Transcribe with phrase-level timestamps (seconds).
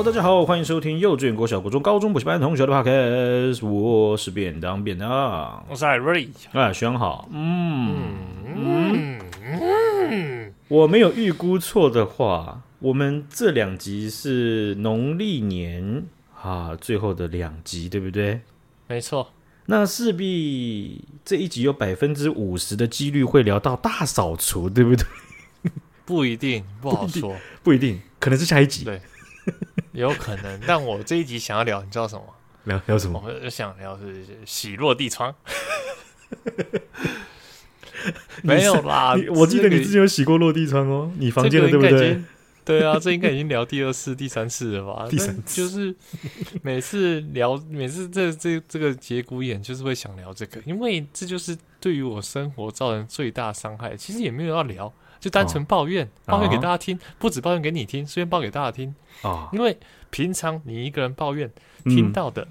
[0.00, 3.66] Hello，大家好，欢迎收听幼稚园、国小、国中、高中补习班同学的 Podcast。
[3.66, 6.26] 我是便当便当，我是艾瑞。
[6.52, 7.28] 哎，选好。
[7.30, 8.14] 嗯。
[8.46, 9.20] 嗯。
[9.42, 16.04] 嗯，我没有预估错的话，我们这两集是农历年
[16.42, 18.40] 啊最后的两集，对不对？
[18.88, 19.30] 没错。
[19.66, 25.04] 那势必这一集有百分之五十的几率会聊到大扫除，对不对？
[26.06, 28.86] 不一定，不好说，不一定，可能是下一集。
[28.86, 28.98] 对。
[29.92, 32.24] 有可能，但我这一集想要聊，你知道什么？
[32.64, 33.22] 聊聊什么？
[33.44, 35.34] 我想聊是洗落地窗。
[38.42, 42.20] 没有啦，我记得你之前有洗过落地窗哦，你房间的对不对？
[42.64, 45.06] 对啊，这应该已经聊第二次、第三次了吧？
[45.08, 45.94] 第三次就是
[46.62, 53.96] 每次聊，每次这这这个节骨眼，就是会想聊这个，因为这就是对于我生活造成最大伤害。
[53.96, 54.92] 其实也没有要聊。
[55.20, 58.94] 就单纯抱怨，哦、抱怨给大家听，哦、不止抱怨给你听，顺便抱给大家听。
[59.22, 59.28] 啊。
[59.28, 61.48] 哦、因为平常你一个人抱怨，
[61.84, 62.48] 嗯、听到的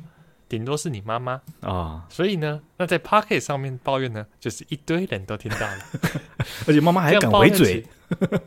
[0.48, 1.34] 顶多是你妈妈。
[1.34, 5.78] 啊，哦、所以呢，那在 Podcast 上面抱怨呢，就是一堆人都听到了，
[6.68, 7.84] 而且妈妈还敢回嘴，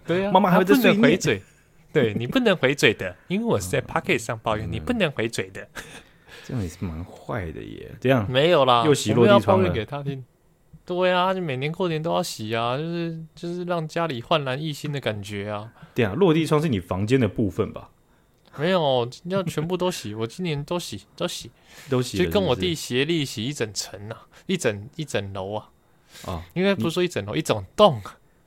[0.06, 1.42] 对呀、啊，妈妈还不能回嘴，
[1.92, 5.68] 对你不能回嘴的，因为我是在 Podcast 上抱怨，嗯、你不能回嘴的，
[6.44, 7.90] 这样也是蛮坏的耶。
[8.00, 10.24] 这样没有啦，又洗落地窗了，给他听。
[10.84, 15.72] 对啊，就每年过年都要洗啊，就是就是让家里焕然一新的感觉啊。
[15.94, 17.90] 对啊，落地窗是你房间的部分吧？
[18.58, 20.14] 没有，要全部都洗。
[20.14, 21.50] 我今年都洗，都洗，
[21.88, 25.70] 都洗，就跟我弟协力洗一整层啊，一整一整楼啊。
[26.26, 28.02] 啊，应该不是说一整楼，一整栋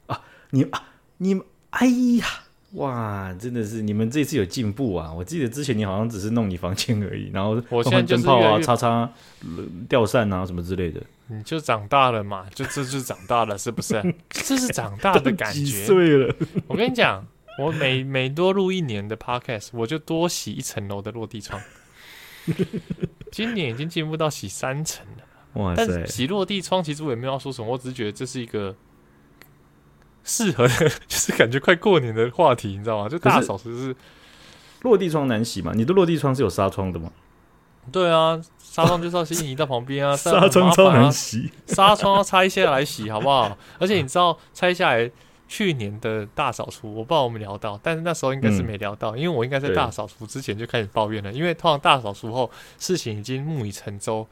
[0.06, 0.22] 啊。
[0.52, 1.88] 你啊，你哎
[2.20, 2.45] 呀！
[2.76, 5.12] 哇，真的是你们这次有进步啊！
[5.14, 9.10] 我记得之前你好像只是弄你房间而已，然后我现在就是灯泡啊、擦擦
[9.88, 11.02] 吊扇啊什么之类的。
[11.28, 14.14] 你就长大了嘛，就这就长大了，是不是？
[14.30, 15.60] 这是长大的感觉。
[15.64, 16.36] 几岁了？
[16.68, 17.26] 我跟你讲，
[17.58, 21.62] 我每每多录一年的 Podcast，我就多洗一层楼的落地窗。
[23.32, 25.62] 今年已经进步到洗三层了。
[25.62, 25.88] 哇塞！
[25.88, 28.76] 但洗落地窗其实我也没有要说什么，我只是觉得这是一个。
[30.26, 33.08] 适合的， 就是感觉快过年的话题，你知道吗？
[33.08, 33.96] 就大扫除是
[34.82, 35.72] 落地窗难洗嘛？
[35.74, 37.10] 你的落地窗是有纱窗的吗？
[37.92, 40.14] 对啊，纱窗就是要先移到旁边啊。
[40.18, 43.56] 纱窗超难洗， 纱窗要拆下来洗，好不好？
[43.80, 45.10] 而且你知道拆下来，
[45.48, 54.28] 去年的大扫除，我不知道我们聊到，但是那时候应该是没聊到，嗯、因为我应该在大扫除之前就开始抱怨了，因为通常大扫除后事情已经木已成舟。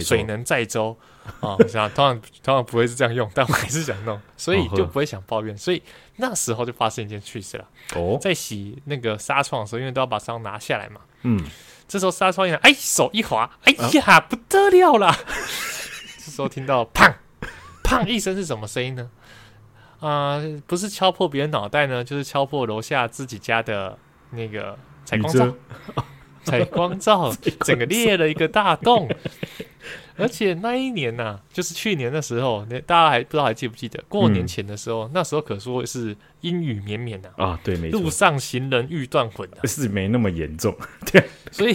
[0.00, 0.96] 水能载舟
[1.40, 1.54] 啊！
[1.56, 5.56] 我想，通常通常不会是这样用，但我还是想弄， 所以就不会想抱怨。
[5.56, 5.80] 所以
[6.16, 7.68] 那时候就发生一件趣事了。
[7.94, 11.00] 哦，在洗那个纱窗的时候，因为都要把纱窗拿下来嘛。
[11.22, 11.40] 嗯，
[11.86, 15.14] 这时候纱窗一拿，哎，手一滑，哎呀，不得了了！
[16.18, 17.14] 这时候听到“砰
[17.84, 19.08] 砰”一声是什么声音呢？
[20.06, 23.96] 啊，不是敲破别人脑袋呢，就是敲破楼下自己家的
[24.30, 25.54] 那个 采光罩。
[26.44, 29.08] 采光罩整个裂了一个大洞，
[30.18, 34.04] 而且那一年呐、啊，就是去年的时候，那大家还不知道还记不记得？
[34.10, 40.76] 过年前的时候，嗯、那时候可说是阴雨绵绵的啊，对，没错，路上行人欲断魂的，是没那么严重，
[41.10, 41.74] 对，所以，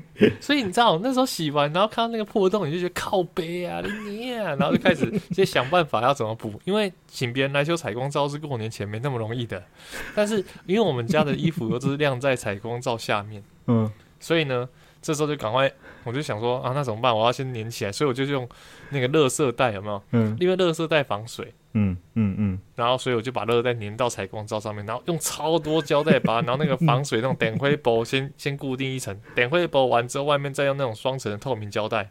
[0.40, 9.62] 所以你知道那时候洗完，然后看到那个破洞，你就觉得靠背啊，你啊，然后就开始就想办法要怎么补，因为请别人来修采光罩是过年前没那么容易的，
[10.14, 13.42] 但是因为我们家的衣服都是晾在采光罩下面。
[13.66, 14.68] 嗯，所以呢，
[15.02, 15.70] 这时候就赶快，
[16.04, 17.16] 我就想说啊，那怎么办？
[17.16, 18.48] 我要先粘起来，所以我就用
[18.90, 20.02] 那个垃圾袋，有没有？
[20.12, 21.52] 嗯，因为垃圾袋防水。
[21.78, 22.58] 嗯嗯嗯。
[22.74, 32.10] 然后，所以我就把垃圾袋粘到采光罩上面，然后用超多胶带把， 然后那个防水那种点灰布先先固定一层，点灰布完之后，外面再用那种双层的透明胶带。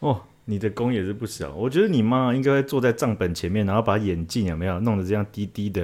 [0.00, 1.52] 哦，你的功也是不小。
[1.54, 5.82] 我觉得你妈应该会坐在账本前面，然后把眼镜有没有弄得这样低低的，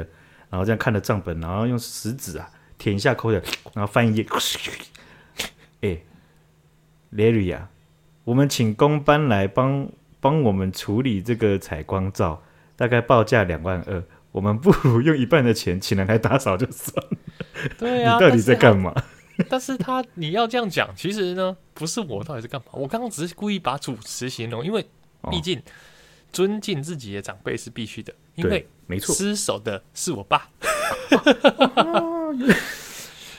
[0.51, 2.51] 然后这样看着账本，然后用食指啊。
[2.77, 3.41] 舔一下口水，
[3.73, 4.27] 然后翻一页。
[5.81, 5.99] 哎
[7.15, 7.71] ，Larry 啊，
[8.25, 9.89] 我们请工班来帮
[10.21, 12.43] 帮我们处理这个采光罩，
[12.77, 14.03] 大概报价两万二。
[14.33, 17.17] 我们不如用一半的钱请人来打扫就算了。
[17.79, 18.93] 对啊，你到底在干嘛？
[19.49, 22.67] 但是他你要这样讲，其实呢，不是我到底是干嘛？
[22.73, 24.85] 我刚刚只是故意把主持形容，因为
[25.31, 25.63] 毕竟
[26.33, 28.13] 尊敬自己的长辈是必须的。
[28.35, 30.49] 因为没错，失手的是我爸。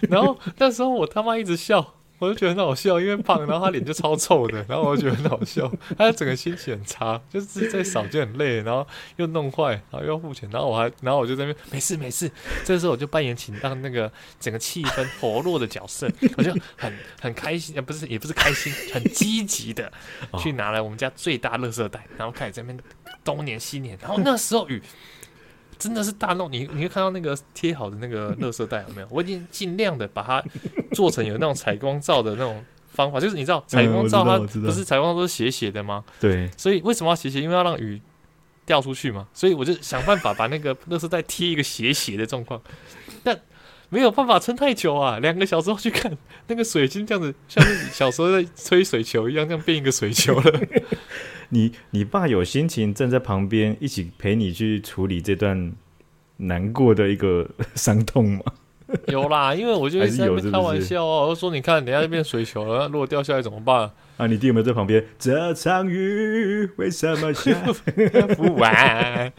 [0.10, 12.32] 然后那时候我他妈一直笑，我就觉得很好笑，因为胖，然后他脸就超臭的， 然后我就觉得很好笑，他整个心情很差，就是在扫就很累，然后又弄坏，然后又要付钱，然后我还，然后我就在那边没事没事，
[12.64, 19.92] 这时候我就扮演请当那个整个气氛活络的角色， 我就很很开心，不是也不是开心，很积极的
[20.40, 22.80] 去拿来我们家最大垃圾袋，然后开始在那边
[23.24, 24.82] 东粘西粘，然后那时候雨。
[25.78, 26.52] 真的是大弄。
[26.52, 29.08] 你你会看到那个贴好的那个 垃圾袋有没有？
[29.10, 30.44] 我已经尽量的把它
[30.94, 36.04] 做成有那种采光罩的那种方法，就是你知道采光罩它不是采光罩都是斜斜的吗？
[36.20, 37.42] 对，所以为什么要斜斜？
[37.42, 38.02] 因为要让雨
[38.66, 39.28] 掉出去嘛。
[39.34, 42.62] 所以我就想办法把那个 垃圾袋贴一个斜斜的状况，
[43.24, 43.40] 但。
[43.90, 45.20] 没有办法撑太久啊！
[45.20, 46.12] 两个小时后去看
[46.48, 50.60] 那个水晶这样子，像是小时候在吹水球一样，这样变一个水球了。
[51.50, 55.74] 你你爸有心情站在旁边一起陪你去处理这段
[56.38, 58.44] 难过的一个 伤痛吗？
[59.08, 63.90] 有啦，因为我就一直在开玩笑哦、喔，我说你看，等下就变水球了，如果掉下来怎么办？
[64.18, 65.04] 啊，你弟有没有在旁边？
[65.18, 67.54] 这场雨为什么下
[68.38, 69.34] 不完？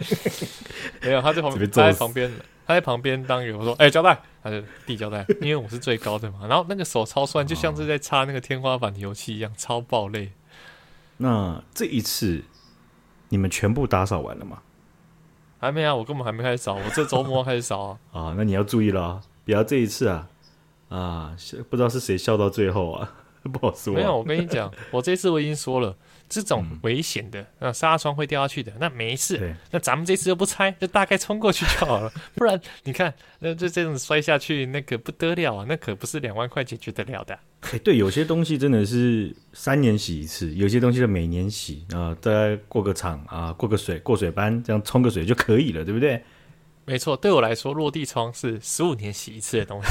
[1.02, 2.30] 没有，他在旁边，他在旁边。
[2.68, 10.32] 他在旁边当雨，我说：“哎、欸，胶带，他就递交代，因为我是最高的嘛。”然后那个手超酸，就像是在擦那个天花板的油漆一样，超爆累。
[11.18, 12.42] 那这一次
[13.28, 14.58] 你们全部打扫完了吗？
[15.58, 17.98] 还没啊，我根本还没开始扫，我这周末开始扫啊。
[18.12, 20.28] 啊，那你要注意了，不要这一次啊
[20.90, 21.36] 啊，
[21.70, 23.14] 不知道是谁笑到最后啊，
[23.48, 23.96] 不好说、啊。
[23.96, 25.96] 没有，我跟你讲， 我这次我已经说了。
[26.28, 29.54] 这种危险的，那纱窗会掉下去的，那没事。
[29.70, 32.12] 那咱们这次又不拆，就大概冲过去就好了。
[32.34, 35.64] 不然你看，那这这种摔下去，那可不得了啊！
[35.68, 37.38] 那可不是两万块解决得了的。
[37.70, 46.20] 哎，对，有些东西真的是三年洗一次，有些东西是每年洗啊，再过个场啊，过个水，过水班，这样冲个水就可以了，对不对？
[46.86, 49.88] 没错，对我来说，落地窗是十五年洗一次的东西。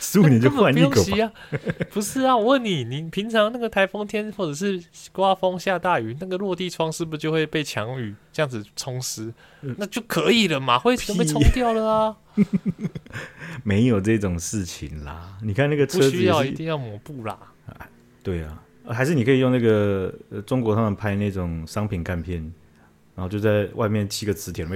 [0.00, 1.32] 十五年就换一个啊？
[1.90, 4.82] 不是啊，我问你，你平常那个台风天或者是
[5.12, 9.32] 刮风下大雨，那个落地窗是不是就会被强雨这样子冲湿？
[9.60, 12.16] 那就可以了嘛，会被冲掉了啊？
[13.64, 15.36] 没有这种事情啦。
[15.42, 17.38] 你看那个车子不需要一定要抹布啦。
[18.22, 20.12] 对啊，还是你可以用那个
[20.46, 22.40] 中国他们拍那种商品干片，
[23.14, 24.66] 然后就在外面砌个磁铁，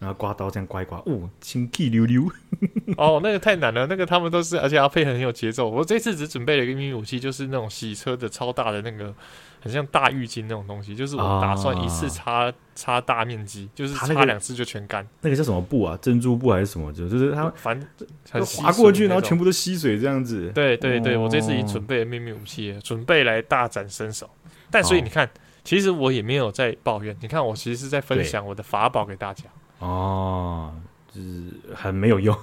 [0.00, 2.24] 然后刮刀这样刮一刮，哦，清气溜溜。
[2.96, 5.68] 哦，那个太难了，那个他们都是，而且要配很有节奏。
[5.68, 9.14] 我这次只准备了一个秘密武器，就是那种洗车的超大的那个，
[9.60, 10.96] 很像大浴巾那种东西。
[10.96, 15.28] 就是我打算一次擦、啊、擦大面积，就是擦两次就全干、那个。
[15.28, 15.98] 那个叫什么布啊？
[16.00, 16.90] 珍珠布还是什么？
[16.92, 20.50] 就就是它反正滑过去，然后全部都吸水这样子。
[20.54, 24.28] 对对对，哦、我这次已经准备了秘密武器，准备来大展身手。
[24.70, 25.30] 但所以你看，哦、
[25.62, 27.14] 其实我也没有在抱怨。
[27.20, 29.44] 你看，我其实是在分享我的法宝给大家。
[29.80, 30.72] 哦，
[31.12, 32.36] 就是很没有用，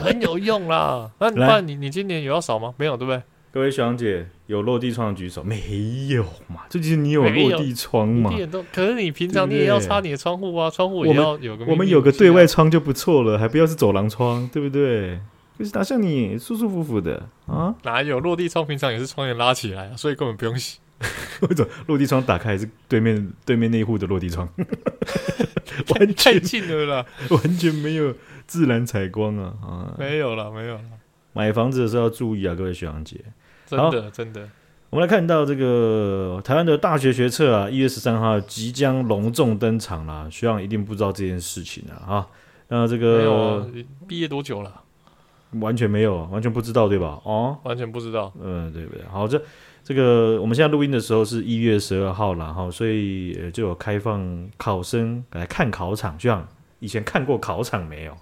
[0.00, 1.10] 很有用啦。
[1.18, 2.74] 那不然你你今年有要扫吗？
[2.76, 3.22] 没有，对不对？
[3.52, 5.60] 各位学长姐有落地窗的举手，没
[6.08, 6.60] 有嘛？
[6.68, 8.30] 最近你有落地窗吗？
[8.72, 11.64] 可是你平常你也要擦你的窗户啊，窗户也要有个。
[11.64, 15.18] 我们有个对外窗就不错了，还不要是走廊窗，对不对？
[15.58, 17.74] 就是打像你舒舒服服的啊。
[17.82, 18.64] 哪有落地窗？
[18.64, 20.78] 平常也是窗帘拉起来，所以根本不用洗。
[21.40, 28.14] 或者落地窗打开是对面对面那户的落地窗， 完全太近了啦， 完全没有
[28.46, 29.94] 自然采光啊啊！
[29.98, 30.82] 没有了，没有了。
[31.32, 33.16] 买房子的时候要注意啊，各位学长姐。
[33.66, 34.48] 真的真的。
[34.90, 40.28] 我们来看到这个台湾的大学学测啊，一月十三号即将隆重登场了。
[40.30, 42.26] 学长一定不知道这件事情啊啊！
[42.68, 43.70] 那这个没有
[44.08, 44.82] 毕业多久了？
[45.60, 47.20] 完全没有，完全不知道对吧？
[47.24, 48.32] 哦，完全不知道。
[48.42, 49.02] 嗯，对不对？
[49.10, 49.40] 好，这。
[49.82, 56.46] 这个我们现在录音的时候是一月十二号了哈，所以就有开放考生来看考场，就像
[56.78, 58.16] 以前看过考场没有？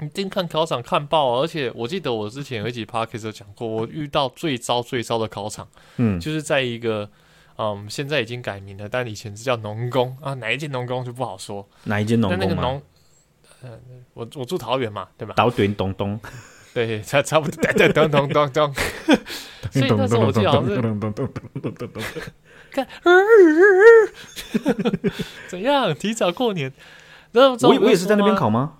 [0.00, 7.08] 一定看考场看爆，而且我记得我之前有一集 p a r k e s 讲过，我遇到最糟最糟的考场，嗯，就是在一个
[7.56, 12.38] 嗯现在已经改名了，但以前是叫农工啊，哪一间农工就不好说，哪一间农工？
[12.38, 12.82] 那个农，
[13.62, 13.70] 呃，
[14.14, 15.34] 我我住桃园嘛，对吧？
[15.36, 16.20] 桃园东东。
[16.74, 18.74] 对，差差不多，对，咚咚咚咚，
[19.70, 20.74] 所以那时候我记得好像是，
[22.72, 22.84] 看，
[25.46, 26.72] 怎样提早过年？
[27.32, 28.72] 我我也是在那边考吗？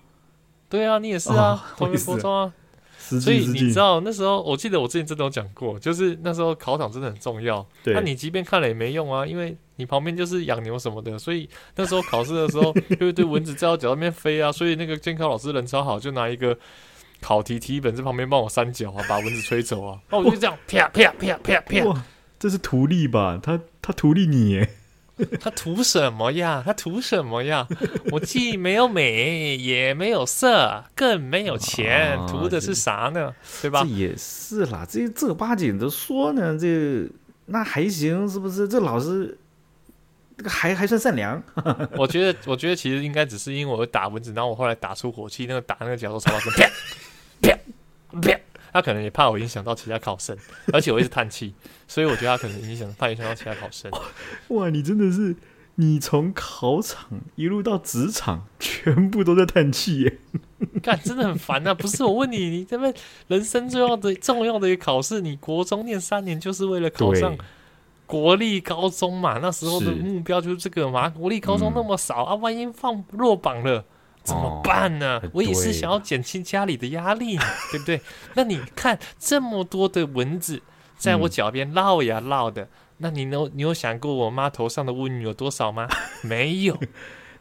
[0.69, 2.53] 对啊，你也是啊，同一国中啊。
[2.99, 7.65] 所以你知道那时候，我记得我之前真的有讲过，就是那时候考场真的很重要。
[7.85, 14.51] 那你即便看了也没用啊，因为你旁边就是养牛什么的，所以那时候考试的时候， 就会对蚊子在我脚上面飞啊。
[14.51, 16.59] 所以那个监考老师人超好，就拿一个。
[17.25, 19.99] 考题题本在旁边帮我扇脚啊，把蚊子吹走啊！
[20.11, 22.05] 那 我就这样啪啪啪啪啪，哇，
[22.39, 23.41] 这是图利吧？
[23.43, 24.69] 他他图利你耶？
[25.41, 26.63] 他图什么呀？
[26.67, 27.67] 他图什么呀？
[28.13, 33.35] 我既没有美，也没有色，更没有钱，啊、图的是啥呢？
[33.63, 33.81] 对吧？
[33.83, 37.09] 这也是啦，这正儿八经的说呢，这
[37.47, 38.69] 那还行，是不是？
[38.69, 39.39] 这老师
[40.37, 41.43] 这个还还算善良。
[41.97, 46.69] 我觉得，我觉得其实应该只是因为我会打蚊子，然后我后来打出火气，那个打那个角度超大声，啪。
[48.15, 48.41] 啪啪，
[48.73, 50.37] 他可能也怕我影响到其他考生，
[50.73, 51.55] 而且我一直叹气，
[51.87, 53.91] 所以我觉得他可能影响，怕影响到其他考生。
[54.49, 55.37] 哇，你真的是
[55.77, 60.19] 你从考场一路到职场，全部都在叹气耶！
[60.83, 61.75] 看，真的很烦啊！
[61.75, 62.93] 不是我问你，你这边
[63.29, 67.37] 人生重要的重要的一个考试，你国中念三年就是为了考上
[68.07, 69.39] 国立高中嘛？
[69.43, 71.09] 那时候的目标就是这个嘛？
[71.11, 73.85] 国立高中那么少、嗯、啊，万一放落榜了
[74.25, 75.21] 怎么办呢？
[75.23, 77.37] 哦、我也是想要减轻家里的压力，
[77.71, 78.01] 对不对？
[78.35, 80.61] 那你看这么多的蚊子
[80.97, 82.69] 在我脚边绕呀绕的。
[82.99, 85.87] 那你有你有想过我妈头上的乌云有多少吗？
[86.23, 86.79] 没有。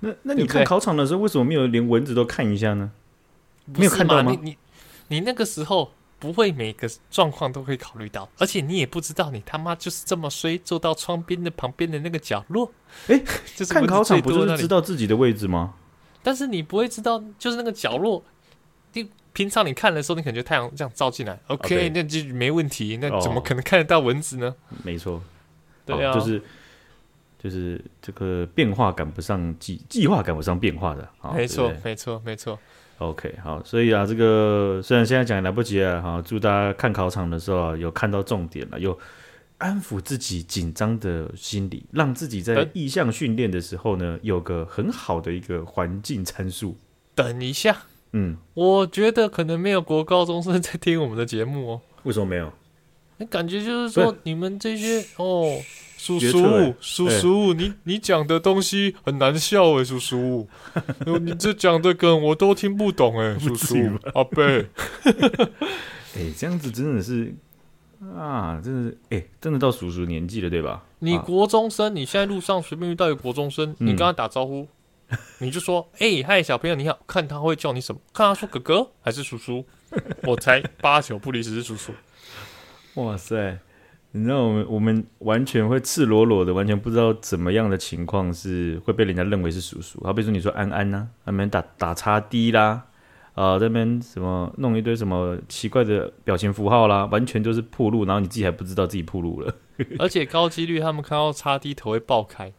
[0.02, 2.92] 那那你看考场的时候，为什么没有连蚊子都看一下呢？
[3.66, 4.32] 没有看到吗？
[4.32, 4.58] 你你
[5.08, 12.70] 你那个时候不会每个状况都会考虑到，而且你也不知道你他妈就是这么衰，坐到窗边的旁边的那个角落。
[13.08, 13.24] 哎、欸，
[13.56, 15.76] 就是看考场不就是知道自己的位置吗？
[16.24, 18.24] 但是你不会知道，就是那个角落。
[18.94, 21.92] 你平常你看的时候，你感觉太阳这样照进来，OK，, okay.
[21.94, 22.98] 那就没问题。
[23.02, 24.56] 那怎么可能看得到蚊子呢？
[24.70, 25.22] 哦、没错。
[25.86, 26.42] 对啊，哦、就是
[27.40, 32.58] 就是这个变化赶不上计，计划赶不上变化的，没错，没错，没错。
[33.00, 38.98] OK，好，所以啊，这个虽然现在讲来不及啊，哈，祝大家看考场的时候啊，有看到重点了，有
[39.64, 46.76] 安抚自己紧张的心理，让自己在意向训练的时候呢，有个很好的一个环境参数。
[47.16, 51.82] 等一下，嗯，我觉得可能没有国高中生在听我们的节目哦。
[52.04, 52.52] 为什么没有？
[53.30, 55.58] 感觉就是说，你们这些哦，
[55.98, 60.46] 叔叔，叔叔，欸、你你讲的东西很难笑哎，叔叔，
[61.22, 63.78] 你这讲的梗我都听不懂哎， 叔叔，
[64.14, 64.68] 阿贝，
[66.16, 67.34] 哎、欸，这样子真的是
[68.18, 70.84] 啊，真的是哎、欸，真的到叔叔年纪了，对吧？
[71.00, 74.68] 你国中生，你现在路上随便遇到一个国中生，你跟他打招呼，
[75.10, 78.02] 嗯、 你就说，哎、欸，嗨，小朋友你好，看他会叫你什么？
[78.14, 79.66] 看他说哥哥还是叔叔？
[80.24, 81.94] 我才八九不离十是叔叔。
[82.96, 83.60] 哇塞！
[84.16, 90.00] 你知道我们我们完全会赤裸裸的，完全不知道怎么样的情况是会被人家认为是叔叔。
[90.04, 92.86] 好比如说你说安安呐、啊，那边打打叉 D 啦，
[93.34, 99.56] 啊这边什么弄一堆什么奇怪的表情符号啦，完全就是铺路，然后你自己还不知道自己铺路了。
[100.00, 102.54] 而且高几率他们看到叉 D 头会爆开，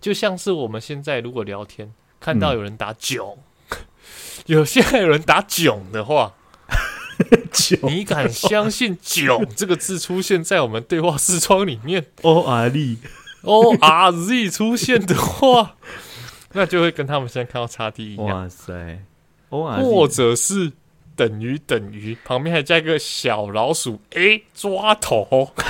[0.00, 3.38] 就像是我们现在如果聊天看到有人打囧，
[3.70, 3.78] 嗯、
[4.46, 6.34] 有现在有人打囧的话。
[7.84, 15.76] 你敢相信“囧”这个字出现在我们对话视窗里面？O R Z，O R Z 出现的话，
[16.54, 18.26] 那就会跟他们现在看到叉 D 一样。
[18.26, 18.98] 哇塞，O
[19.62, 20.72] 或者是
[21.14, 25.52] 等于等于旁边还加一个小老鼠 A 抓头。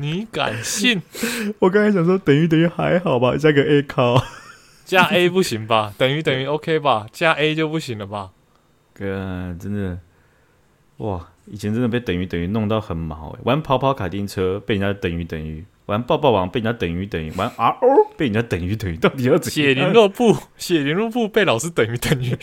[0.00, 1.02] 你敢信？
[1.60, 4.22] 我刚才想说等于等于还好吧，加个 A 考，
[4.84, 5.94] 加 A 不行吧？
[5.96, 7.06] 等于等于 OK 吧？
[7.12, 8.30] 加 A 就不行了吧？
[8.92, 9.98] 哥，真的
[10.98, 11.28] 哇！
[11.46, 19.50] 以前真的被等于等于弄到很毛哎，玩跑跑卡丁车被人家等于等于，玩爆爆王被人家等于等于，玩 RO 被人家等于等于， 到底要怎样？
[19.52, 22.36] 写联络簿，写联络簿被老师等于等于。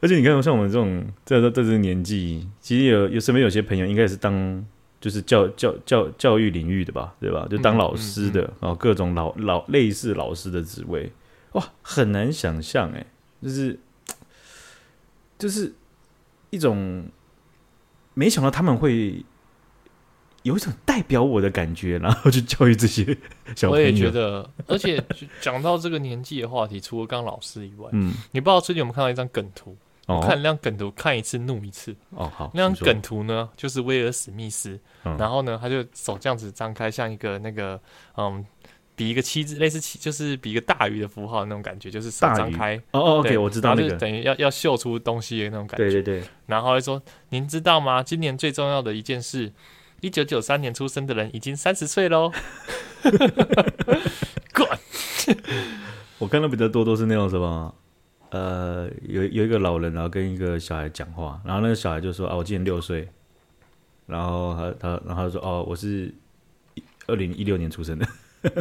[0.00, 4.64] 而且你看，像我们这种在在这个年纪，其实有有身边有些朋友，应该是当
[5.00, 7.46] 就是教教教教育领域的吧，对吧？
[7.50, 11.10] 就当老师的，然后各种老老类似老师的职位，
[11.52, 13.06] 哇，很难想象哎。
[13.42, 13.78] 就是，
[15.38, 15.74] 就是
[16.50, 17.06] 一种
[18.14, 19.24] 没想到他们会
[20.44, 23.04] 有一种代表我的感觉，然后去教育这些
[23.54, 23.84] 小朋友。
[23.84, 25.02] 我也觉得，而且
[25.40, 29.76] 讲到这个年纪的话题，除了刚老师以外，嗯，你不知道最近有没有看到一张梗图？
[30.06, 31.94] 哦、我看那张梗图，看一次怒一次。
[32.10, 37.80] 哦，好，那张梗图呢，就是威尔史密斯，嗯、然后呢，他就手这样子张开，像一个那个
[38.16, 38.44] 嗯。
[38.96, 42.76] 比一个七字，类似七，就是比一个大鱼的符号那种感觉，就是手张开。
[42.92, 45.90] 哦哦，OK，我知道那个，就等于要要秀出东西的那种感觉。
[45.90, 46.28] 对对对。
[46.46, 48.04] 然后说：“您知道吗？
[48.04, 49.52] 今年最重要的一件事，
[50.04, 52.30] 一九九三年出生的人已经三十岁喽。
[54.52, 54.68] ”滚！
[56.18, 57.74] 我看到比较多都是那种什么，
[58.28, 63.08] 呃，有有一个老人，然后跟一个小孩讲话，然后那个小孩就说：“啊，我今年六岁。”
[64.06, 66.14] 然后他他然后他说：“哦，我是
[67.06, 68.06] 二零一六年出生的。”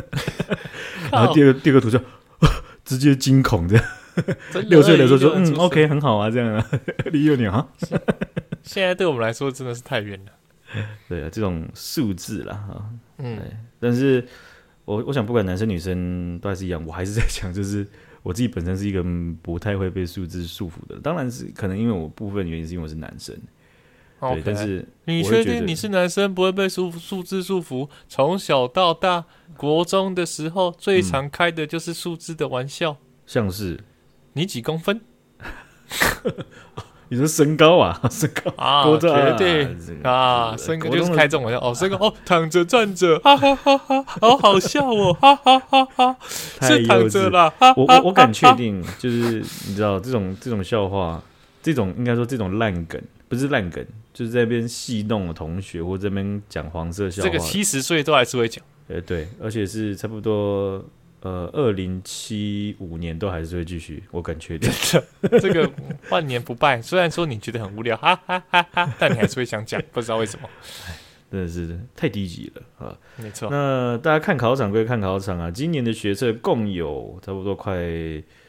[1.12, 2.02] 然后第二个第二个图像，
[2.86, 3.86] 直接惊恐这样。
[4.70, 6.66] 六岁的时候说：“嗯，OK，很好啊，这样啊。”
[7.12, 7.68] 一六年啊，
[8.64, 10.32] 现在对我们来说真的是太远了。
[11.08, 13.40] 对啊，这种数字啦，哈，嗯，
[13.80, 14.26] 但是
[14.86, 17.88] 我我想，不管男生女生都还是一样，我还是在讲，就是
[18.22, 19.04] 我自己本身是一个
[19.42, 23.38] 不太会被数字束缚的，当然是可能因为我部分原因是因为我是男生。
[24.20, 27.90] 对，但是你确定你是男生不会被数数字束缚？
[28.08, 29.26] 从小到大，
[29.58, 33.84] 国中的时候最常开的就是数字的玩笑，像是
[34.32, 35.02] 你几公分？
[37.14, 38.52] 你说身高啊， 身高。
[38.58, 39.68] 啊，绝对。
[40.02, 46.18] 啊，身高就是开这种玩笑哦，身高哦，躺着站着， 哈哈哈哈，好好笑哦， 哈哈哈哈，
[46.62, 51.22] 是躺着啦，我我我敢确定，就是你知道这种这种笑话，
[51.62, 60.84] 这种应该说这种烂梗，不是烂梗，就是在那边戏弄同学或这边讲黄色笑话，这个七十岁都还是会讲，呃对，而且是差不多。
[61.24, 64.70] 呃，二零七五年都还是会继续，我敢确定。
[65.40, 65.72] 这个
[66.10, 70.50] 万年不败，虽然说你觉得很无聊，哈哈哈哈，但你还是会想讲， 不知道为什么。
[71.32, 72.98] 真的是太低级了啊！
[73.16, 73.48] 没错。
[73.50, 77.74] 那大家看考场归看考场啊，今年的学测共有差不多快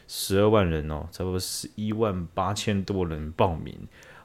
[0.07, 3.73] 十二万人哦，差不多十一万八千多人报名。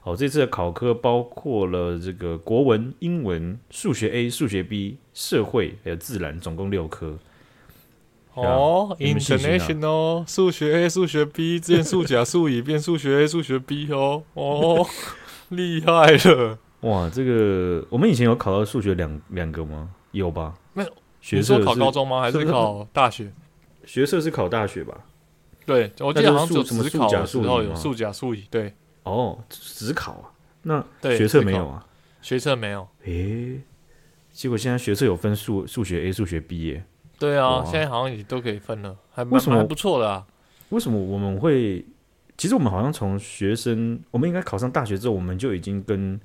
[0.03, 7.17] 哦，这次的考科包括了这个国文、英文、数学 A、数学 B、社会还有自然，总共六科。
[8.33, 14.87] 哦，International 数学 A 数学 B，之前数甲数乙变数学 A 数学 B 哦哦，
[15.49, 16.57] 厉害了！
[16.81, 19.89] 哇，这个我们以前有考到数学两两个吗？
[20.11, 20.53] 有吧？
[20.73, 20.89] 没有。
[21.19, 22.21] 学社考高中吗？
[22.21, 23.31] 还是考大学？
[23.85, 24.97] 学社是考大学吧？
[25.65, 28.73] 对，我记得好像只什么数甲数乙有数甲数乙，对。
[29.03, 30.31] 哦，只考啊？
[30.63, 30.83] 那
[31.15, 31.85] 学测没有啊？
[32.21, 32.87] 学测没有。
[33.03, 33.61] 诶，
[34.31, 36.83] 结果现在学测有分数数学 A 数学 B 耶。
[37.21, 40.25] 对啊，现在好像也都可以分了，还蛮蛮不错的啊。
[40.69, 41.85] 为什么我们会？
[42.35, 46.19] 其实我们好像从学生，我们应该考上大学之后，我们就已经跟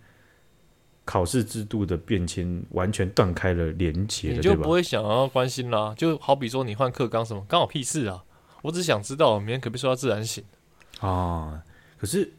[1.05, 5.93] 考试制度的变迁完全断开了连结了，你就不会想要关心啦。
[5.99, 8.25] 就好比说你换课纲什么，关我屁事啊！
[8.63, 10.43] 我只想知道明天可不可以说到自然醒
[11.01, 11.63] 啊？
[11.99, 12.33] 可是。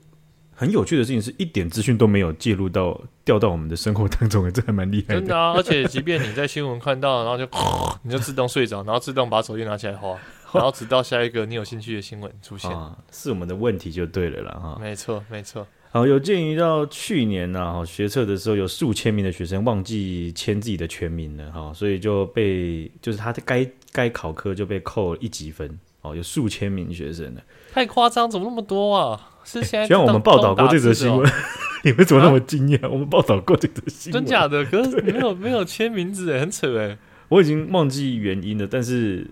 [0.60, 5.20] 很有趣的事情是一点资讯都没有介入到掉到我们的生活当中， 这还蛮厉害的。
[5.20, 5.54] 真的啊！
[5.56, 7.48] 而且即便你在新闻看到，然后就
[8.02, 10.18] 你就自动睡着，然后自动把手机拿起来滑，
[10.52, 14.80] 然后直到下一个你有兴趣的新闻出现，啊，是我们的问题就对了啦哈。
[14.82, 15.68] 没错，没错。
[15.92, 27.42] 好，有鉴于到去年呢，哈学测的时候有数千名的学生忘记签自己的全名了哈，所以就被就是他的该该考科就被扣了一级分哦，有数千名学生呢，
[27.72, 29.30] 太夸张，怎么那么多啊？
[29.44, 31.34] 是现在，虽然我们报道过这则新闻，哦、
[31.84, 32.86] 你们怎么那么惊讶？
[32.86, 34.66] 啊、我们报道过这则新闻，真假的？
[34.66, 36.98] 可是没有没有签名字，哎，很扯哎。
[37.30, 39.26] 我已经忘记原因了，但是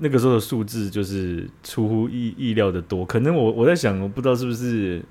[0.00, 3.04] 那个时候的数字就是出乎意意料的多。
[3.04, 5.02] 可能我我在想，我不知道是不是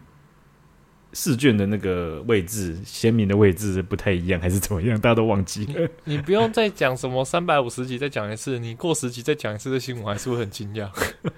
[1.13, 4.99] 试卷的那个位置鲜明的位置不太一样，还是怎么样？
[4.99, 5.89] 大家都忘记了。
[6.03, 10.89] 你，你不用再讲什么三百五十集再讲一次，你过十集再讲一次的新闻，还是会很惊讶。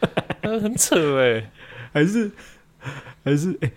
[0.62, 1.52] 很扯哎，
[1.94, 2.32] 还是。
[3.26, 3.70] 还是哎，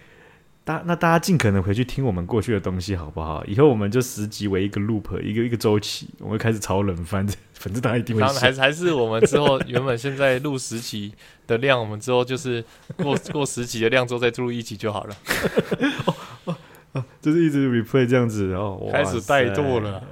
[0.64, 3.44] 大、欸、那大家尽可能回去听我们过去的东西好不好？
[3.46, 8.22] 以后我们就十集为一个 loop，一个一个周期，我们会开始炒冷饭，反正大家一定会。
[8.22, 11.12] 还是还是我们之后原本现在录十集
[11.46, 12.64] 的量，我们之后就是
[12.96, 15.16] 过过十集的量之后再录一集就好了。
[16.06, 16.56] 哦哦
[16.92, 20.02] 哦，就是一直 replay 这样子，然后开始怠惰了。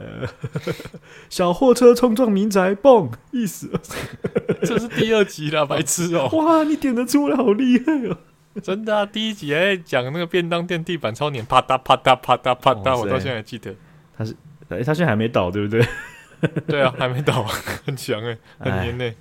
[1.28, 3.12] 小货车冲撞民宅，嘣！
[3.32, 3.70] 意思，
[4.64, 6.28] 这是第二集了，白痴哦！
[6.32, 8.16] 哇，你点得出来，好厉害哦！
[8.62, 13.72] 真的啊，第一集还在讲那个便当店地板超黏，啪嗒啪嗒啪嗒啪嗒，我到现在还记得。
[14.16, 14.34] 他是，
[14.68, 15.86] 哎，他现在还没倒，对不对？
[16.66, 19.14] 对啊，还没倒，很强哎，很黏呢。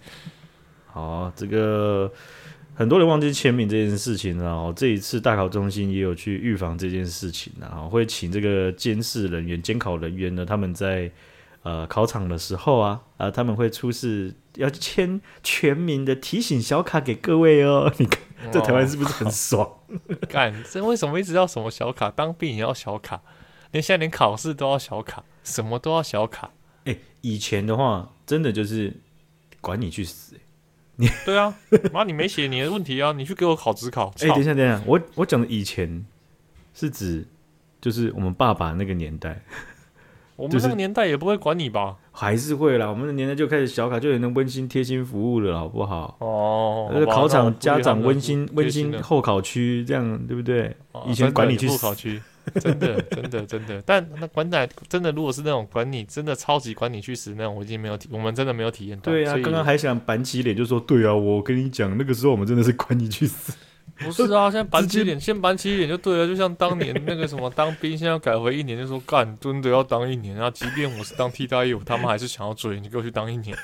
[0.87, 2.11] 好，这个
[2.73, 11.11] 很多人忘记签名这件事情，然后这一次大考中心也有去预防这件事情，然后会请这个监视人员、监考人员呢，他们在
[11.61, 18.28] 呃考场的时候啊，啊、呃，他们会出示要签全名的提醒小卡给各位哦，你看。
[18.51, 19.69] 在台湾是不是很爽？
[20.29, 22.09] 干，这为什么一直要什么小卡？
[22.11, 23.21] 当兵也要小卡，
[23.71, 26.51] 连现在连考试都要小卡，什么都要小卡。
[26.85, 28.95] 哎、欸，以前的话，真的就是
[29.61, 30.41] 管你去死、欸！
[30.95, 31.55] 你对啊，
[31.93, 34.07] 妈，你没写你的问题啊，你去给我考职考。
[34.19, 36.05] 哎、欸，等一下，等一下，我我讲的以前
[36.73, 37.25] 是指
[37.79, 39.41] 就是我们爸爸那个年代。
[40.35, 41.97] 我们那个年代也不会管你吧？
[42.19, 42.89] 还是会啦。
[42.89, 46.17] 我们的年代就开始小卡，就有那温馨贴心服务了，好不好？
[46.19, 50.75] 哦，那个考场家长温馨温馨候考区，这样对不对？
[51.07, 52.21] 以前管你去候考区，
[52.59, 53.81] 真的 真的真的。
[53.85, 59.13] 但那管奶真的，如果是那种管你真的超级管你去死那种，我已经没有体，我们真的没有体验到。
[59.13, 63.53] 对啊，刚刚还想板起脸就说，对啊，我跟你讲，那个时候我们真的是管你去死。
[63.97, 73.57] 不是啊， 现在板起脸，先板起脸就对了，就像当年那个什么当兵，现在要改回一年，就说干真的要当一年，啊即便我是当替代役，他们还是想要追你，给我去当一年。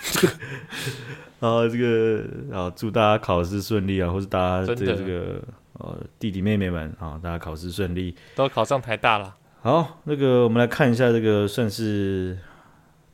[1.40, 5.42] 然后这个啊，祝大家考试顺利啊，或是大家这个这个
[5.74, 9.36] 呃弟弟妹妹们啊，大家考试顺利，都考上台大了。
[9.62, 12.38] 好，那个我们来看一下这个算是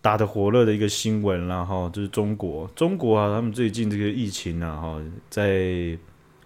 [0.02, 5.98] 打得火热的一个新闻，然后就是中国，中国啊，他们最近这个疫情啊，哈，在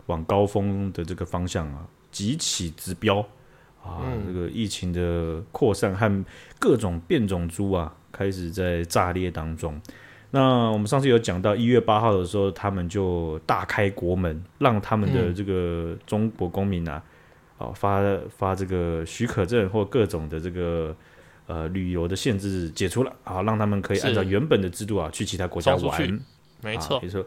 [0.07, 3.19] 往高峰的这个方向啊，急起直飙
[3.83, 4.01] 啊！
[4.03, 6.25] 嗯、这个疫情的扩散和
[6.59, 9.79] 各种变种株啊，开始在炸裂当中。
[10.31, 17.01] 那我们上次有讲到，一月八号的时候，他们就大开国门，让他们的这个中国公民啊，
[17.57, 18.01] 啊、嗯、发
[18.37, 20.93] 发这个许可证或各种的这个
[21.47, 26.21] 呃旅游的限制解除了啊，让他们可以按照原本的制度啊去其他国家玩。
[26.61, 27.25] 没错，没错。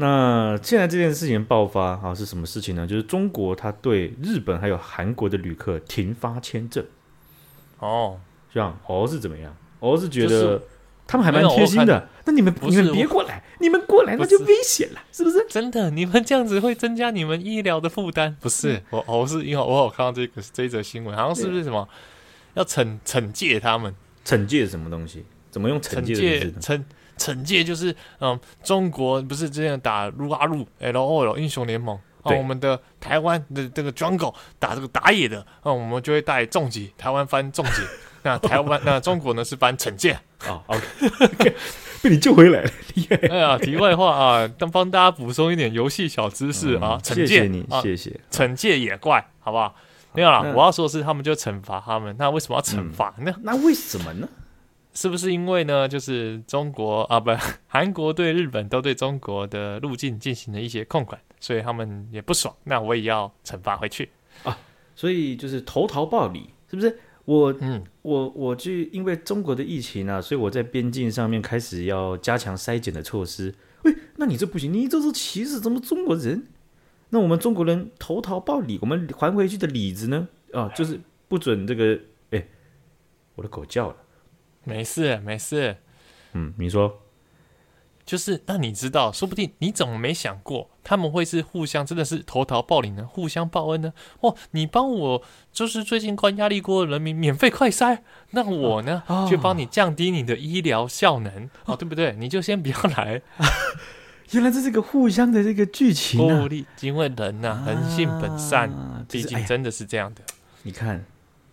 [0.00, 2.86] 那现在这件事情爆发啊，是什么事情呢？
[2.86, 6.82] 就是中国他对日本还有韩国的旅客停发签证。
[7.78, 8.18] 哦，
[8.52, 9.54] 这样哦是怎么样？
[9.78, 10.62] 哦是觉得
[11.06, 12.08] 他们还蛮贴心的。
[12.24, 15.46] 那你们你们别过来，你们过来那就危险了，是不是？
[15.48, 18.34] 真的，你们这样子会增加你们医疗的负担。
[18.40, 21.86] 不是，我我是因为我有看到这个这一则新闻，好像是不是什么
[22.54, 23.94] 要惩惩戒他们？
[24.24, 25.24] 惩戒什么东西？
[25.50, 26.82] 怎么用惩戒的字？
[27.20, 37.82] 惩戒就是，嗯，中国不是之前打撸啊撸 LOL 英雄联盟，哦，我们的台湾的这个 Jungle 打这个打野的，嗯，我们就会带重击，台湾翻重击，
[38.24, 40.18] 那台湾那中国呢是翻惩戒。
[40.48, 41.54] 哦，OK，
[42.02, 43.16] 被你救回来了，厉害。
[43.28, 49.74] 哎呀，题外话啊，帮帮大家补充一点游戏小知识啊，惩戒你，谢谢，惩戒野怪，好不好？
[50.12, 53.32] 没有啦，我要说的是他们就惩罚他们，那为什么要惩罚呢？
[53.42, 54.26] 那为什么呢？
[54.92, 55.88] 是不是因为呢？
[55.88, 57.30] 就是中国啊，不，
[57.68, 62.54] 韩国对日本都对中国的入境进行了一些控管，所以他们也不爽。
[62.64, 64.08] 那我也要惩罚回去
[64.42, 64.58] 啊！
[64.96, 66.98] 所以就是投桃报李，是不是？
[67.24, 73.54] 我嗯，我我就因为中国的疫情啊，所以我在边境上面开始要加强筛检的措施。
[73.82, 76.46] 喂，那你这不行，你这是歧视咱们中国人。
[77.10, 80.28] 那我们中国人投桃报李，我们还回去的李子呢？
[80.52, 81.98] 啊，就是不准这个。
[82.30, 82.46] 哎，
[83.36, 83.96] 我的狗叫了。
[84.64, 85.76] 没事，没事。
[86.32, 87.00] 嗯，你说，
[88.04, 93.04] 就是那你知道，说不定你怎么没想过他们会是互相真的是投桃报李呢？
[93.06, 93.92] 互相报恩呢？
[94.20, 97.98] 哦，你帮我就是最近关压力锅的人民免费快筛，
[98.30, 102.14] 那我呢、 哦、就帮你降低你的医疗效能，哦，哦对不对？
[102.18, 103.22] 你就先不要来。
[104.32, 106.48] 原来这是个互相的这个剧情啊！
[106.80, 110.22] 因为人呐、啊，人性本善，毕竟真的是这样的。
[110.62, 111.04] 你看。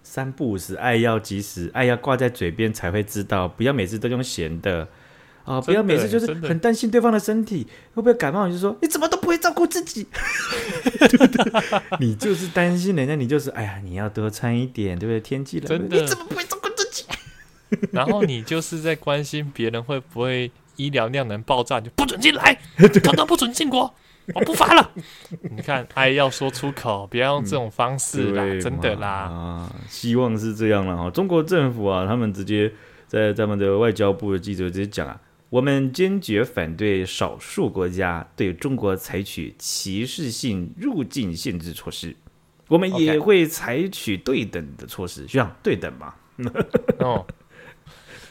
[0.10, 4.88] 三不五时，爱要及时，爱要挂在嘴边才会知道，不要每次都用咸的
[5.43, 5.62] 啊、哦！
[5.62, 10.08] 不要每次就是很担心对方的身体会不会感冒，你就说你怎么都不会照顾自己，
[10.98, 11.62] 对不对？
[12.00, 15.20] 你就是担心人家，你就是哎呀，你要多穿一点，对不对？
[15.20, 17.04] 天气冷，你怎么不会照顾自己？
[17.91, 22.58] 然后你就是在关心别人会不会医疗量能爆炸，就不准进来，
[23.04, 23.93] 统统不准进国。
[24.34, 24.92] 我不发了。
[25.52, 29.10] 你看，爱要说出口，不要用这种方式啦，嗯、真的啦。
[29.10, 31.10] 啊，希望是这样了哈。
[31.10, 32.72] 中国政府啊，他们直接
[33.08, 42.16] 在他们的外交部的记者直接讲啊，我们坚决反对少数国家对中国采取歧视性入境限制措施，
[42.68, 46.13] 我们也会采取对等的措施，这样对等嘛？
[47.00, 47.26] 哦，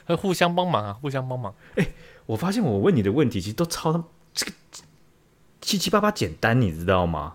[0.16, 1.54] 互相帮忙啊，互相帮忙。
[1.76, 1.92] 哎、欸，
[2.26, 4.08] 我发现我问你的问题其实都超他这个。
[5.60, 7.34] 七七八八简单，你知道吗？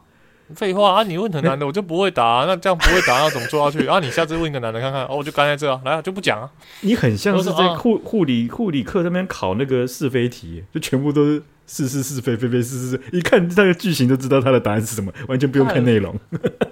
[0.53, 1.03] 废话啊！
[1.03, 2.45] 你问很难的，我就不会答、啊。
[2.45, 3.87] 那这样不会答，要怎么做下去？
[3.87, 5.05] 啊，你下次问一个男的看看。
[5.05, 6.49] 哦，我就干在这啊，来啊，就不讲啊。
[6.81, 16.13] 你很像是在护护理护理课那边考那个是非题，就全部都是是是是非非非是是是，一看那个剧情就知道他的答案是什么，完全不用看内容。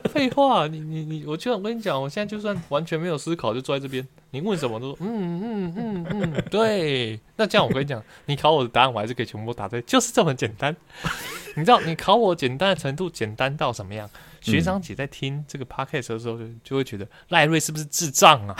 [0.10, 7.20] 废话，你你你，我就我跟你讲，我现在就算完全没有思考，就坐在这边，你问什么都说嗯嗯嗯嗯，对。
[7.38, 10.76] 那这样我跟你讲，你考我的答案，我还是可以全部答对，就是这么简单。
[11.56, 14.10] 你知道你考我简单的程度简单到什么样？
[14.42, 18.56] 学长姐在听这个 podcast 的时候就就会觉得赖瑞是不是智障啊？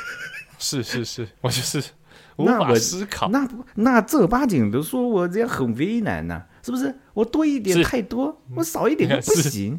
[0.58, 1.82] 是是是，我就是
[2.36, 3.28] 无法思考。
[3.28, 6.94] 那那正儿八经的说，我这样很为难呐、啊，是不是？
[7.12, 9.78] 我多一点太多，我少一点就不 行。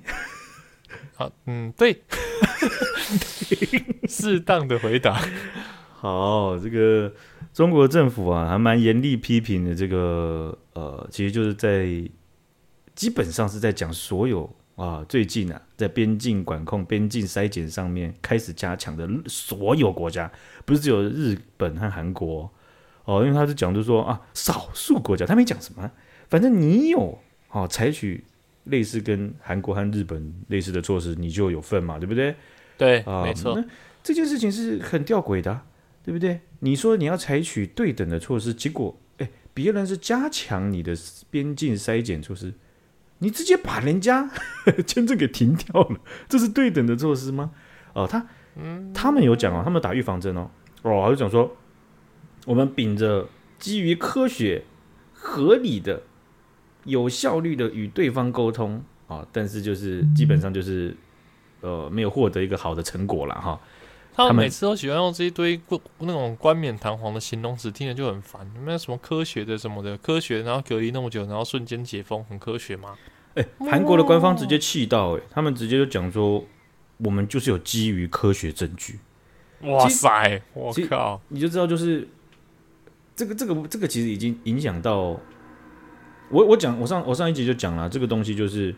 [1.16, 2.04] 好，嗯，对，
[4.08, 5.20] 适当的回答。
[5.94, 7.14] 好，这个
[7.54, 9.74] 中国政府啊，还蛮严厉批评的。
[9.74, 11.88] 这个呃，其实就是在。
[12.96, 20.32] 基本上是在讲所有啊，最近啊，在边境管控、边境筛检上面开始加强的所有国家，
[20.64, 22.50] 不是只有日本和韩国
[23.04, 25.92] 哦，因为他是讲就是说啊，少数国家他没讲什么，
[26.30, 28.24] 反正你有啊，采取
[28.65, 32.36] 类似跟韩国和日本类似的措施，你就有份嘛，对不对？
[32.78, 33.56] 对，啊，没错。
[33.56, 33.65] 那
[34.04, 35.62] 这件事情是很吊诡的，
[36.04, 36.41] 对不对？
[36.60, 40.95] 你说你要采取对等的措施，结果哎，别人是加强你的
[41.30, 42.54] 边境筛检措施。
[43.19, 44.30] 你直接把人家
[44.86, 47.51] 签证给停掉了，这是对等的措施吗？
[47.93, 48.28] 哦，他，
[48.93, 50.51] 他们有讲哦，他们打预防针哦，
[50.82, 51.56] 哦，就讲说，
[52.45, 54.65] 我们秉着基于科学、
[55.13, 56.04] 合理的、
[56.86, 60.95] 有效率的与对方沟通，啊，但是就是基本上就是
[61.62, 63.60] 呃没有获得一个好的成果了哈。
[64.13, 65.60] 他们每次都喜欢用这一堆
[66.00, 68.50] 那种冠冕堂皇的形容词，听着就很烦。
[68.63, 72.95] 没有什么科学的什么的科学，然后隔离那么久，然后瞬间解封，很科学吗？
[73.34, 76.45] 哎、欸，韩国的官方直接气到、欸，哎，他们直接就讲说，
[77.00, 79.00] 我们就是有基于科学证据。
[79.63, 81.19] 哇塞，我靠！
[81.28, 82.08] 你就知道，就是
[83.17, 85.19] 这个这个这个其实已经影响到
[86.30, 86.46] 我。
[86.46, 88.76] 我讲，我上我上一集就讲了，这个东西就是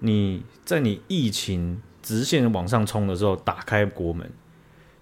[0.00, 4.30] 你在你疫情直线往上冲的时候，打开国门，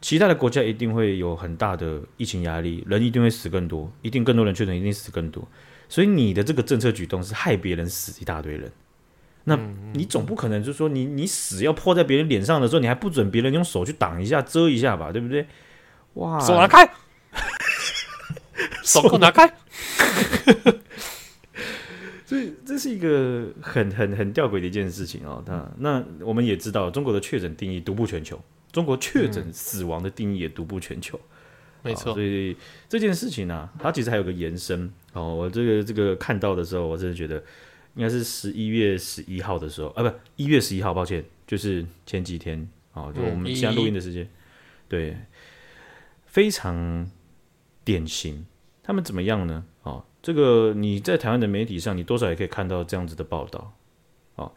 [0.01, 5.47] 其他的国家一定会有很大的疫情压力，人一定会死更多，一定更多人确诊，一定死更多。
[5.89, 8.73] 所以你的这个政策举动是害别人死一大堆人。
[9.45, 9.57] 那
[9.93, 15.47] 你总不可能就是说你你死要泼在别人脸上的时候，你还不准别人用手去挡一下遮一下吧，对不对？
[16.15, 16.91] 哇，手拿开，
[18.83, 19.49] 手给我拿开。
[22.27, 25.43] 所以这是一个很很很吊诡的一件事情哦。
[25.47, 28.39] 那那我们也知道，中国的确诊定义独步全球，
[28.71, 31.19] 中国确诊死亡的定义也独步全球。
[31.83, 32.55] 没错，所以
[32.89, 35.35] 这件事情呢、啊，它其实还有个延伸哦。
[35.35, 37.43] 我这个这个看到的时候，我真的觉得。
[37.95, 44.29] 应该是十一月十一号的时候啊，不，一月十一号，抱歉，就是前几天啊，就我们现在录音的时间，
[44.87, 45.17] 对，
[46.27, 47.11] 非常
[47.85, 48.45] 典型。
[48.83, 49.65] 他们怎么样呢？
[49.83, 53.73] 哦，这个你在台湾的媒体上，你多少也可以看到这样子的报道。
[54.35, 54.51] 啊，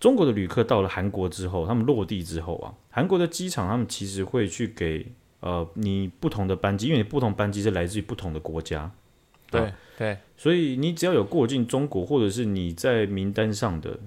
[0.00, 5.06] 中国的旅客到了韩国之后，他们落地之后啊，韩国的机场他们其实会去给
[5.38, 8.90] 呃你不同的班机，因为你不同班机是来自于不同的国家。
[9.52, 14.00] 对、啊、对，所以你只要有过境中国，或者是你在名单上的，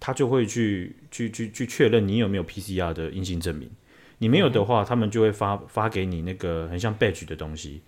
[0.00, 3.70] 他就会去去去去确认你有没有 PCR 的阴性证明。
[4.18, 7.80] 你没有的话，嗯、他们就会发发给你那个很像 badge 的东西，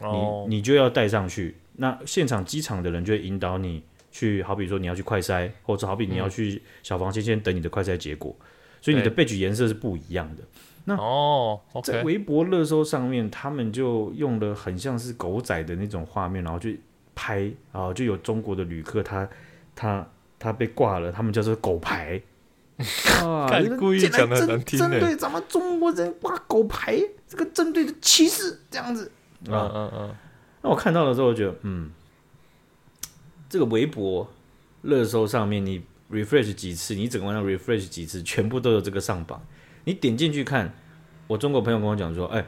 [0.00, 1.56] 哦、你你就要带上去。
[1.76, 8.46] 那现场机场的人就会引导你去，好比说你要去快筛，或者好比你要去小房间先等你的快筛结果，嗯、
[8.82, 10.42] 所以你的 badge 颜色是不一样的。
[10.84, 16.80] 那哦，在微博热搜上面，他们就用了很像是狗仔的那种画面，然后去
[17.14, 17.40] 拍
[17.72, 19.28] 然后，就有中国的旅客，他
[19.76, 20.06] 他
[20.38, 22.20] 他被挂了，他们叫做狗牌。
[23.22, 23.46] 啊，
[23.78, 26.98] 故意讲的难听的，针对咱们中国人挂狗牌，
[27.28, 29.12] 这个针对的歧视这样子
[29.48, 30.16] 啊，嗯嗯嗯。
[30.62, 31.90] 那我看到了之后，我觉得嗯，
[33.48, 34.28] 这个微博
[34.82, 39.42] 热搜上面你 refresh 几次，你整个晚上 refresh 几次，全部都有这个上榜。
[39.84, 40.74] 你点进去看，
[41.26, 42.46] 我中国朋友跟我讲说，哎、欸，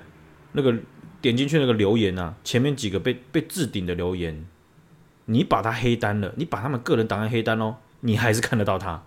[0.53, 0.75] 那个
[1.21, 4.47] 点进去那个留言啊，前面几个被被置顶的留言，
[5.25, 9.03] 你把他黑单了，你把他们个人档案黑单哦，你还是看得到他。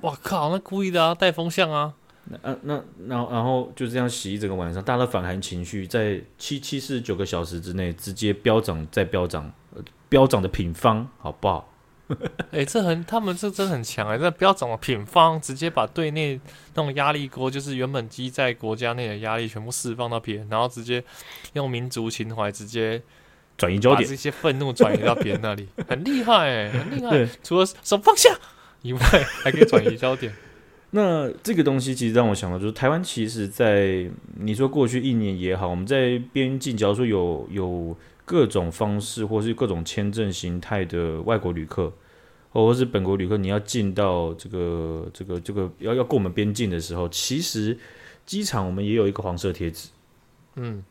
[0.00, 1.94] 我靠，那故意的啊，带风向啊。
[2.28, 9.52] 那那那然后然后就这样洗一整个晚上，大家的反韩情绪在七七四十九个小时之内直接飙涨，再飙涨，
[10.08, 11.72] 飙涨的品方，好不好？
[12.52, 14.18] 哎、欸，这很，他们这真的很强哎、欸！
[14.18, 16.40] 这飙涨的品方，直接把对内
[16.74, 21.02] 那种压力锅，就是原本积在国家内的压力，全部释放到别人，然后直接
[21.54, 23.02] 用民族情怀直接
[23.56, 27.28] 转移焦点，把这些愤怒转移到别人那里，很厉害哎、欸，很厉害。
[27.42, 28.30] 除了手放下
[28.82, 29.00] 以外，
[29.42, 30.32] 还可以转移焦点。
[30.96, 37.96] 那这个东西其实让我想到，就是台湾其实，在你说过去一年也好，我们在边境，假如说有有。
[38.28, 41.92] 各种方式，或是各种签证形态的外国旅客，
[42.50, 47.78] 或者是本国旅客，你要进到这个、这个、这个要要过我们边境的时候，其实
[48.24, 49.90] 机场我们也有一个黄色贴纸，
[50.56, 50.82] 嗯，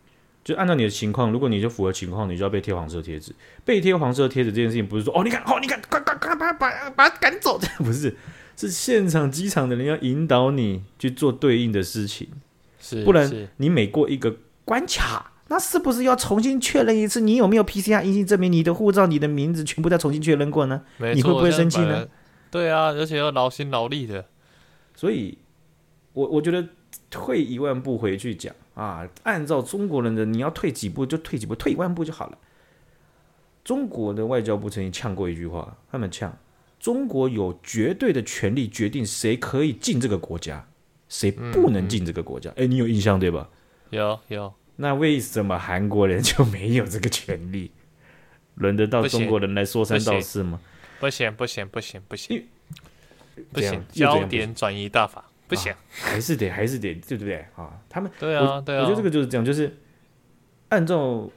[0.46, 3.36] 就按照你的情况，如果你就符合情况，你就要被贴黄色贴纸。
[3.66, 8.16] 被贴黄色贴纸这件事情，不是说哦，你看，哦，你看，快快快，把把把他赶走，这 样不是，
[8.56, 12.28] 是现场机场的人要引导你去做对应的事情，
[12.80, 15.32] 是，不然你每过一个关卡。
[15.48, 17.22] 那是不是要重新确认一次？
[17.22, 18.52] 你有没有 PCR 阴性证明？
[18.52, 20.82] 你的护照、你的名字全部再重新确认过呢？
[21.14, 22.08] 你会不会生气呢？
[22.50, 24.26] 对啊，而且要劳心劳力的。
[24.96, 25.38] 所以，
[26.14, 26.68] 我我觉得
[27.12, 32.38] 退一万步回去讲啊，按照中国人的，你要退几步就退几步，退一万步就好了。
[33.64, 36.36] 中国的外交部曾经呛过一句话，他们呛：
[36.86, 40.68] 中国有绝对的权利决定谁可以进这个国家，
[41.10, 42.52] 谁不能进这个国家。
[42.52, 43.50] 哎、嗯嗯，你有印象对吧？
[43.90, 44.54] 有有。
[44.76, 47.72] 那为什么韩国人就没有这个权利？
[48.54, 50.62] 轮得到中国人来说三道四吗？
[51.00, 52.46] 不行不行不行不行，
[53.52, 57.82] 不行，焦点转移大法不行，还是得还是得对不对啊？
[57.90, 59.76] 他们对啊对啊，我觉得这个就是这样，就是
[60.70, 61.28] 按照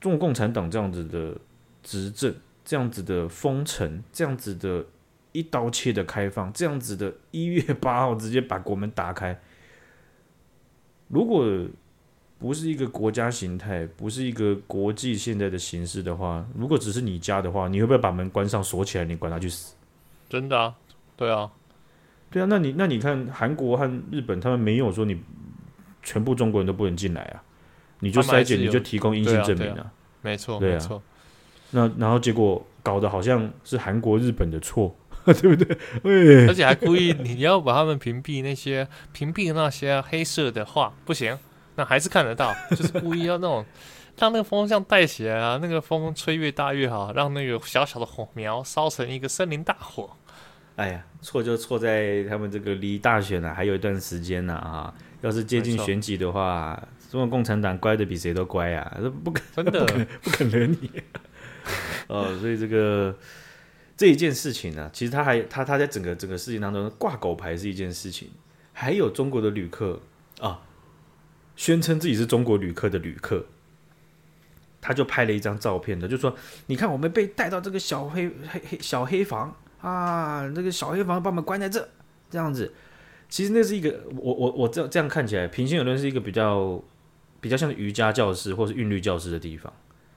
[0.00, 1.36] 中国共产党这样子的
[1.82, 4.86] 执政，这样子的封城，这样子的
[5.34, 9.38] 一刀切的开放，这样子的一月八号直接把国门打开，
[11.08, 11.46] 如果。
[12.36, 19.04] 不是一个国家形态，不是一个国际现在的形势的话，如果只是你家的话，你会不会把门关上锁起来？
[19.04, 19.74] 你管他去死，
[20.28, 20.74] 真的啊，
[21.16, 21.50] 对啊，
[22.30, 22.46] 对啊。
[22.50, 25.18] 那你那你看韩国和日本，他们没有说你
[26.02, 27.42] 全部中国人都不能进来啊，
[28.00, 30.74] 你就筛检，你就提供阴性证明啊，没错，对啊。
[30.74, 31.02] 没错。
[31.70, 34.94] 那然后结果搞得好像是韩国日本的错，
[35.40, 36.46] 对不对？
[36.46, 41.38] 而且还故意你要把他们屏蔽那些屏蔽那些黑色的话，不行，
[41.76, 43.64] 那还是看得到， 就是故意要那种。
[44.16, 50.08] 让那个风向带起来啊，那个风吹越大越好，让那个小小的火苗烧成一个森林大火。
[50.76, 54.94] 哎呀，错就错在他们这个离大选啊还有一段时间呢啊！
[55.22, 60.88] 要是接近选举的话，中国共产党乖的比谁都乖啊，不可 真的不不可能你。
[62.06, 63.12] 哦，所以这个
[63.96, 68.30] 这一件事情呢、啊，其实他还他他在整个整个事情当中挂狗牌是一件事情，
[68.72, 70.00] 还有中国的旅客
[70.40, 70.62] 啊，
[71.56, 73.46] 宣称自己是中国旅客的旅客。
[74.86, 76.36] 他就拍了一张照片的，就说
[76.68, 81.88] ：“你看，我们被带到这个小黑黑黑小黑房啊，这个小黑房把我们关在这，
[82.28, 82.70] 这样子。
[83.30, 86.84] 其实那是一个，我我我这这样看起来，平心而论是一个比较
[87.40, 89.72] 比较像瑜伽教室或是韵律教室的地方。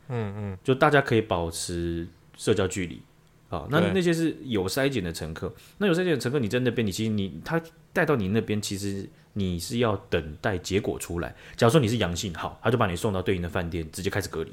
[0.09, 3.01] 嗯嗯，就大家可以保持社交距离
[3.49, 3.67] 啊。
[3.69, 7.61] 那那些是有筛检的乘客，那有筛检的乘客，你在那边，你其实你他
[7.93, 11.35] 带到你那边，其实。”你是要等待结果出来。
[11.55, 14.51] 假如说你是阳性，好，他就把你送到对应的饭店，直接开始隔离。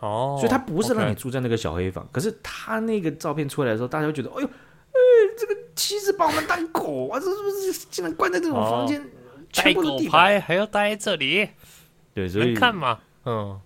[0.00, 2.04] 哦，所以他不是让你住在那个小黑房。
[2.10, 4.98] 可是他那个照片出来的时候，大家会觉得，哎呦，哎，
[5.38, 7.20] 这个妻子把我们当狗啊！
[7.20, 9.08] 这是不是竟然关在这种房间？
[9.54, 11.48] 带狗牌还要待在这里？
[12.12, 13.60] 对，所以看嘛，嗯，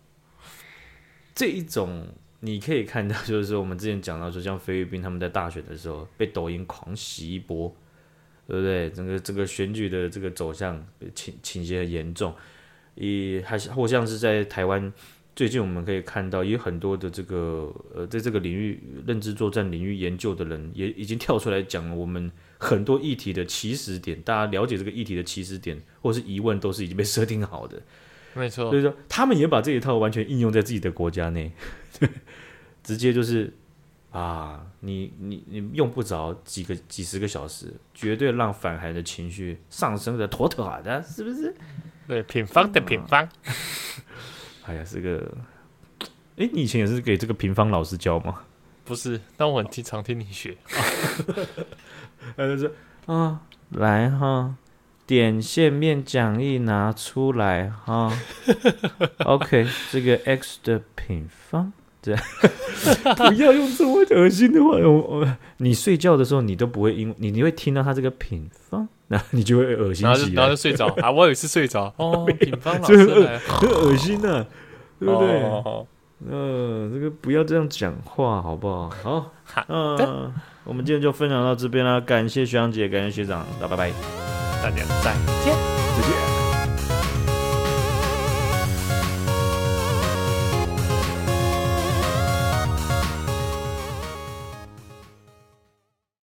[1.34, 2.08] 这一种
[2.40, 7.74] 你可以看到， 就是说我们之前讲到说，像菲律宾他们在大选的时候被抖音狂洗一波。
[8.48, 8.88] 对不对？
[8.90, 10.80] 整个这个选举的这个走向
[11.16, 12.32] 倾倾斜很严重，
[12.94, 14.92] 也还是或像是在台湾，
[15.34, 27.82] 最近我们可以看到，有很多的这个呃，在这个领域认知作战领域研究的人，也已经跳出来讲了我们很多议题的起始点，大家了解这个议题的起始点或是疑问，都是已经被设定好的。
[28.36, 31.50] 没错，所以说他们也把这一套完全应用在自己的国家内，
[32.84, 33.52] 直接就是。
[34.12, 41.54] 啊，你你你用不着几个几十个小时，绝对让反韩的情绪上升的妥妥的，是不是？
[42.08, 43.28] 对，平方的平方。
[43.44, 43.52] 嗯、
[44.64, 45.30] 哎呀，这个，
[46.38, 48.40] 哎，你以前也是给这个平方老师教吗？
[48.86, 50.56] 不是，但我很经常听你学。
[52.38, 52.70] 他就说
[53.04, 54.54] 啊，来哈，
[55.06, 58.12] 点线面讲义拿出来哈。
[59.24, 61.72] OK，这个 x 的平方。
[63.16, 64.76] 不要用这么恶心的话。
[64.76, 71.10] 我我，你睡觉的时候，你都不会因你你会听到它这个平方，那你就会恶心起来，然后就，然后就睡着啊。
[71.10, 74.46] 我有一次睡着 哦，平方老师来很恶心呐、啊，
[75.00, 75.42] 对不对？
[76.30, 78.88] 嗯，这个不要这样讲话，好不好？
[79.02, 82.00] 好，嗯、呃，我们今天就分享到这边啦。
[82.00, 84.35] 感谢学长姐，感谢学长，那拜拜，
[84.66, 85.12] 大家再
[85.44, 85.54] 见，
[85.96, 86.35] 再见。